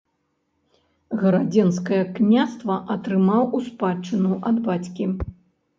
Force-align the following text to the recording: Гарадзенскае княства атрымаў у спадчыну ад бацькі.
Гарадзенскае 1.23 2.01
княства 2.17 2.81
атрымаў 2.95 3.43
у 3.57 3.65
спадчыну 3.69 4.33
ад 4.53 4.57
бацькі. 4.71 5.03